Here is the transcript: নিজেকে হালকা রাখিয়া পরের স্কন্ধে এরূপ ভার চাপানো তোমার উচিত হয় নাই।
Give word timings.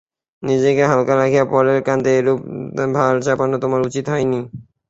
নিজেকে 0.43 0.83
হালকা 0.85 1.13
রাখিয়া 1.15 1.45
পরের 1.51 1.77
স্কন্ধে 1.79 2.11
এরূপ 2.19 2.39
ভার 2.95 3.13
চাপানো 3.25 3.55
তোমার 3.63 3.81
উচিত 3.89 4.05
হয় 4.11 4.25
নাই। 4.25 4.43